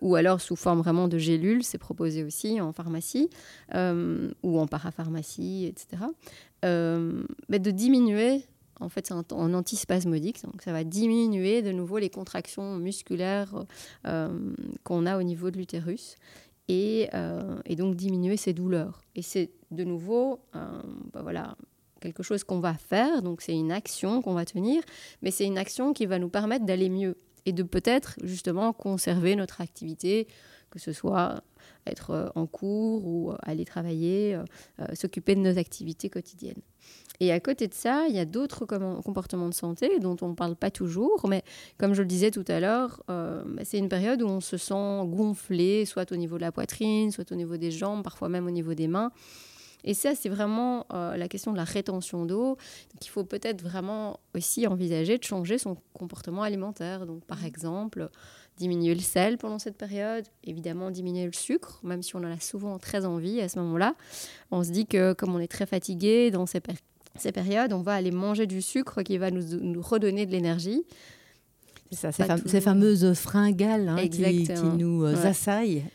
[0.00, 3.28] ou alors sous forme vraiment de gélules, c'est proposé aussi en pharmacie
[3.74, 6.04] ou en pharmacie, etc.,
[6.64, 8.42] euh, de diminuer,
[8.80, 13.64] en fait c'est un, un, antispasmodique, donc ça va diminuer de nouveau les contractions musculaires
[14.06, 14.52] euh,
[14.84, 16.16] qu'on a au niveau de l'utérus.
[16.68, 19.00] Et, euh, donc diminuer ces douleurs.
[19.14, 21.56] Et c'est de nouveau, bah voilà,
[22.00, 24.82] quelque chose qu'on va faire, donc c'est une action qu'on va tenir,
[25.22, 29.36] mais c'est une action qui va nous permettre d'aller mieux et de peut-être justement conserver
[29.36, 30.26] notre activité,
[30.70, 31.42] que ce soit
[31.86, 34.34] être euh, en cours ou euh, aller travailler,
[34.80, 36.60] euh, s'occuper de nos activités quotidiennes.
[37.18, 40.34] Et à côté de ça, il y a d'autres comportements de santé dont on ne
[40.34, 41.42] parle pas toujours, mais
[41.78, 43.02] comme je le disais tout à l'heure,
[43.64, 47.32] c'est une période où on se sent gonflé, soit au niveau de la poitrine, soit
[47.32, 49.12] au niveau des jambes, parfois même au niveau des mains.
[49.86, 52.56] Et ça, c'est vraiment la question de la rétention d'eau.
[52.92, 57.06] Donc, il faut peut-être vraiment aussi envisager de changer son comportement alimentaire.
[57.06, 57.46] Donc, par mmh.
[57.46, 58.10] exemple,
[58.56, 62.40] diminuer le sel pendant cette période, évidemment diminuer le sucre, même si on en a
[62.40, 63.94] souvent très envie à ce moment-là.
[64.50, 66.60] On se dit que comme on est très fatigué dans ces,
[67.16, 70.84] ces périodes, on va aller manger du sucre qui va nous, redonner de l'énergie.
[71.92, 75.84] Ça, ces, fameuses fringales hein, qui, nous euh, assaillent.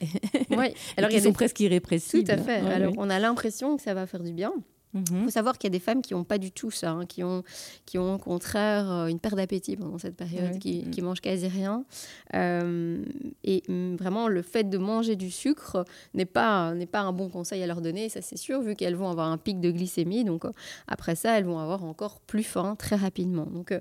[0.49, 0.73] Oui.
[0.97, 2.25] Alors, qui sont presque irrépressibles.
[2.25, 2.57] Tout à fait.
[2.57, 4.51] Alors, on a l'impression que ça va faire du bien.
[4.93, 5.23] Il mhm.
[5.25, 7.23] faut savoir qu'il y a des femmes qui n'ont pas du tout ça, hein, qui,
[7.23, 7.43] ont,
[7.85, 11.47] qui ont au contraire euh, une perte d'appétit pendant cette période, qui, qui, mangent quasi
[11.47, 11.85] rien.
[12.35, 13.03] Euh,
[13.43, 17.29] et mm, vraiment, le fait de manger du sucre n'est pas, n'est pas un bon
[17.29, 20.23] conseil à leur donner, ça c'est sûr, vu qu'elles vont avoir un pic de glycémie.
[20.23, 20.51] Donc euh,
[20.87, 23.45] après ça, elles vont avoir encore plus faim très rapidement.
[23.45, 23.73] Donc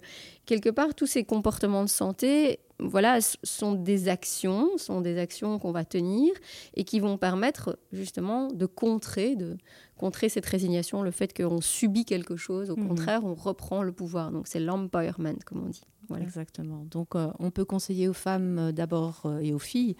[0.47, 5.73] quelque part, tous ces comportements de santé voilà, sont des actions, sont des actions qu'on
[5.73, 6.33] va tenir
[6.75, 9.57] et qui vont permettre justement de contrer, de
[9.97, 12.71] contrer cette résignation, le fait qu'on subit quelque chose.
[12.71, 12.89] Au mhm.
[12.89, 14.33] contraire, on reprend le pouvoir.
[14.33, 15.83] Donc c'est l'empowerment, comme on dit.
[16.19, 16.85] Exactement.
[16.91, 19.97] Donc euh, on peut conseiller aux femmes euh, d'abord euh, et aux filles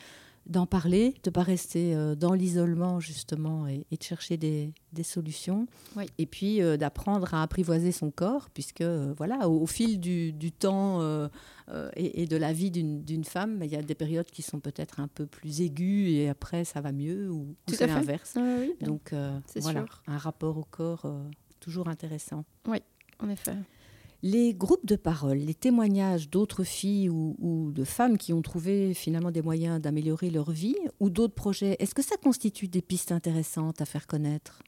[0.51, 5.67] d'en parler, de ne pas rester euh, dans l'isolement justement et, de chercher des, solutions.
[6.19, 11.01] Et puis euh, d'apprendre à apprivoiser son corps, puisque euh, voilà, au, fil du, temps
[11.97, 15.09] et, de la vie d'une femme, il y a des périodes qui sont peut-être un
[15.09, 18.37] peu plus aiguës et après ça va mieux ou, c'est l'inverse.
[18.81, 19.15] Donc
[19.57, 21.07] voilà, un rapport au corps
[21.61, 22.45] toujours intéressant.
[22.67, 22.79] Oui,
[23.21, 23.55] en effet.
[24.23, 29.31] Les groupes de parole, les témoignages d'autres filles ou, de femmes qui ont trouvé finalement
[29.31, 33.81] des moyens d'améliorer leur vie ou d'autres projets, est-ce que ça constitue des pistes intéressantes
[33.81, 34.63] à faire connaître?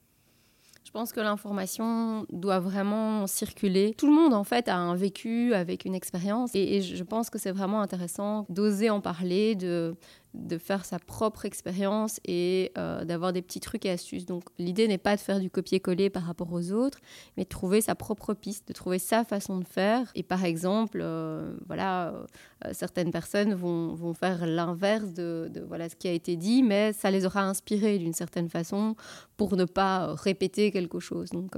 [0.85, 3.95] Je pense que l'information doit vraiment circuler.
[3.97, 6.55] Tout le monde, en fait, a un vécu avec une expérience.
[6.55, 9.95] Et, et je pense que c'est vraiment intéressant d'oser en parler, de,
[10.35, 14.25] de faire sa propre expérience et euh, d'avoir des petits trucs et astuces.
[14.25, 16.99] Donc l'idée n'est pas de faire du copier-coller par rapport aux autres,
[17.37, 20.11] mais de trouver sa propre piste, de trouver sa façon de faire.
[20.15, 22.15] Et par exemple, euh, voilà,
[22.65, 26.63] euh, certaines personnes vont, vont faire l'inverse de, de, voilà, ce qui a été dit,
[26.63, 28.97] mais ça les aura inspirés d'une certaine façon
[29.37, 31.31] pour ne pas répéter quelque chose.
[31.31, 31.57] Donc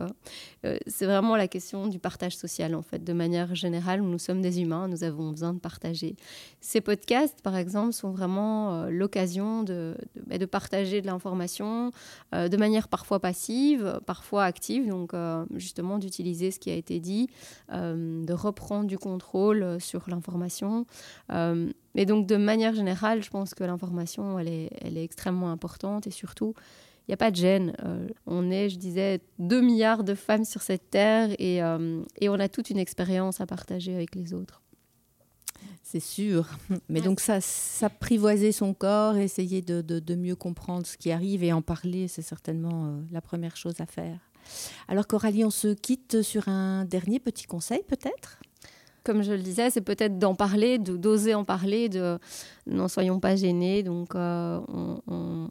[0.86, 3.04] c'est vraiment la question du partage social en fait.
[3.04, 6.16] De manière générale, nous sommes des humains, nous avons besoin de partager.
[6.60, 9.96] Ces podcasts, par exemple, sont vraiment euh, l'occasion de,
[10.26, 11.90] bah, de, partager de l'information
[12.34, 17.00] euh, de manière parfois passive, parfois active, donc euh, justement d'utiliser ce qui a été
[17.00, 17.28] dit,
[17.70, 20.86] de reprendre du contrôle sur l'information.
[21.30, 26.06] mais donc de manière générale, je pense que l'information, elle est, elle est extrêmement importante
[26.06, 26.54] et surtout,
[27.06, 27.74] il n'y a pas de gêne.
[28.26, 31.58] on est, je disais, 2 milliards de femmes sur cette terre et,
[32.20, 34.63] et on a toute une expérience à partager avec les autres.
[35.94, 36.48] C'est sûr.
[36.88, 41.52] Mais donc ça, s'apprivoiser son corps, essayer de, de, mieux comprendre ce qui arrive et
[41.52, 44.18] en parler, c'est certainement euh, la première chose à faire.
[44.88, 48.40] Alors Coralie, on se quitte sur un dernier petit conseil peut-être?
[49.04, 52.18] Comme je le disais, c'est peut-être d'en parler, d'oser en parler, de
[52.66, 53.84] n'en soyons pas gênés.
[53.84, 54.60] Donc, euh,
[55.06, 55.48] on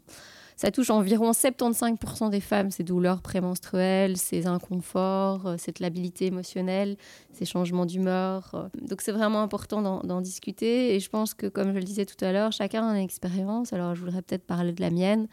[0.56, 6.96] ça touche environ 75% des femmes, ces douleurs prémenstruelles, ces inconforts, euh, cette labilité émotionnelle,
[7.32, 8.50] ces changements d'humeur.
[8.54, 8.68] Euh.
[8.80, 10.94] Donc c'est vraiment important d'en discuter.
[10.94, 13.72] Et je pense que, comme je le disais tout à l'heure, chacun a une expérience.
[13.72, 15.26] Alors je voudrais peut-être parler de la mienne.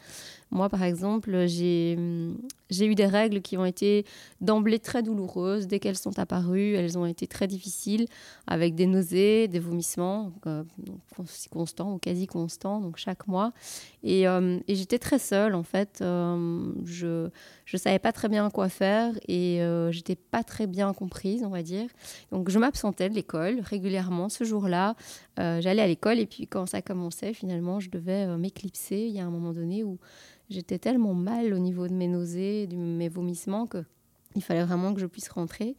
[0.52, 4.04] Moi, par exemple, j'ai eu des règles qui ont été
[4.42, 5.66] d'emblée très douloureuses.
[5.66, 8.06] Dès qu'elles sont apparues, elles ont été très difficiles,
[8.46, 10.62] avec des nausées, des vomissements, euh,
[11.50, 13.52] constants ou quasi constants, donc chaque mois.
[14.02, 15.98] Et, euh, et j'étais très seule, en fait.
[16.00, 17.30] Je
[17.76, 21.50] ne savais pas très bien quoi faire et euh, j'étais pas très bien comprise, on
[21.50, 21.88] va dire.
[22.30, 24.28] Donc, je m'absentais de l'école régulièrement.
[24.28, 24.94] Ce jour-là,
[25.36, 29.06] j'allais à l'école et puis quand ça commençait, finalement, je devais m'éclipser.
[29.08, 29.98] Il y a un moment donné où
[30.50, 33.84] j'étais tellement mal au niveau de mes nausées, de mes vomissements que
[34.34, 35.76] il fallait vraiment que je puisse rentrer.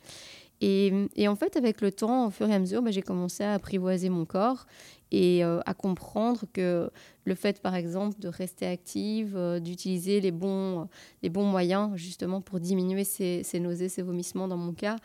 [0.65, 3.53] Et, en fait, avec le temps, au fur et à mesure, bah, j'ai commencé à
[3.53, 4.65] apprivoiser mon corps
[5.11, 6.89] et euh, à comprendre que
[7.25, 10.87] le fait, par exemple, de rester active, euh, d'utiliser les bons,
[11.21, 14.95] les bons moyens justement pour diminuer ces, nausées, ces vomissements dans mon cas,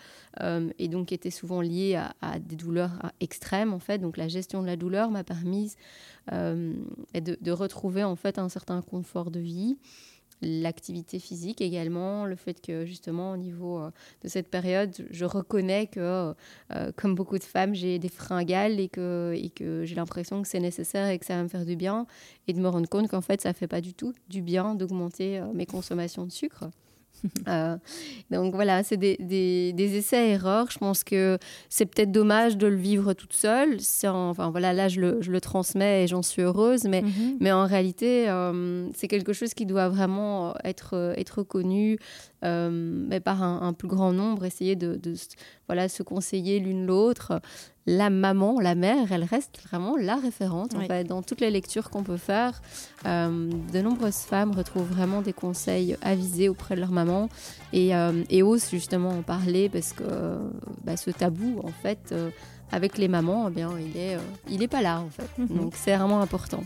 [0.41, 3.99] euh, et donc étaient souvent liés à, des douleurs extrêmes en fait.
[3.99, 5.75] Donc la gestion de la douleur m'a permis
[6.31, 6.77] de,
[7.15, 9.77] de, retrouver en fait un certain confort de vie
[10.43, 13.91] l'activité physique également, le fait que justement au niveau euh,
[14.23, 16.35] de cette période, je reconnais que,
[16.73, 20.49] euh, comme beaucoup de femmes, j'ai des fringales et que, et que j'ai l'impression que
[20.49, 22.07] c'est nécessaire et que ça va me faire du bien,
[22.47, 25.39] et de me rendre compte qu'en fait, ça fait pas du tout du bien d'augmenter
[25.39, 26.71] euh, mes consommations de sucre.
[27.49, 27.77] Euh,
[28.31, 30.71] donc voilà, c'est des, des, des essais-erreurs.
[30.71, 33.79] Je pense que c'est peut-être dommage de le vivre toute seule.
[34.05, 37.39] enfin voilà, là je le, je le transmets et j'en suis heureuse, mais, mhm.
[37.41, 41.99] mais en réalité, euh, c'est quelque chose qui doit vraiment être, être connu
[42.45, 45.15] euh, mais par un, un, plus grand nombre, essayer de, de
[45.67, 47.41] voilà, se conseiller l'une l'autre
[47.87, 51.91] la maman, la mère, elle reste vraiment la référente en fait, dans toutes les lectures
[51.91, 52.61] qu'on peut faire.
[53.07, 57.29] Euh, de nombreuses femmes retrouvent vraiment des conseils avisés auprès de leur maman
[57.73, 60.05] et, euh, et osent justement en parler parce que
[60.85, 62.31] bah, ce tabou en fait euh,
[62.73, 65.29] avec les mamans, eh bien, il est, euh, il est pas là en fait.
[65.43, 65.57] -hmm.
[65.59, 66.63] Donc c'est vraiment important.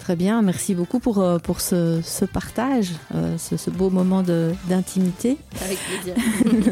[0.00, 4.22] Très bien, merci beaucoup pour, euh, pour ce, ce partage, euh, ce, ce beau moment
[4.70, 5.36] d'intimité.
[5.64, 6.14] Avec plaisir.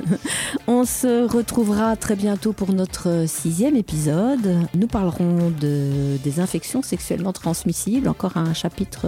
[0.68, 4.46] On se retrouvera très bientôt pour notre sixième épisode.
[4.80, 9.06] Nous parlerons de, des infections sexuellement transmissibles, encore un chapitre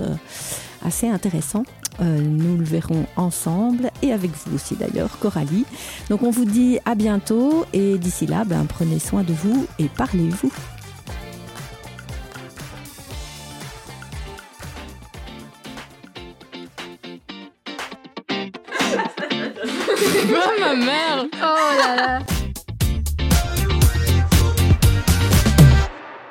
[0.85, 1.63] assez intéressant.
[2.01, 5.65] Euh, nous le verrons ensemble et avec vous aussi d'ailleurs, Coralie.
[6.11, 9.89] Donc on vous dit à bientôt et d'ici là, ben, prenez soin de vous et
[9.89, 10.53] parlez-vous.
[20.29, 22.36] oh ma mère Oh là là